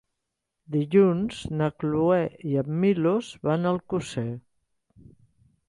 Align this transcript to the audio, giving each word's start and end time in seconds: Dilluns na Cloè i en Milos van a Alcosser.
Dilluns 0.75 1.41
na 1.59 1.67
Cloè 1.83 2.17
i 2.53 2.57
en 2.63 2.73
Milos 2.85 3.29
van 3.51 3.65
a 3.69 3.75
Alcosser. 3.75 4.27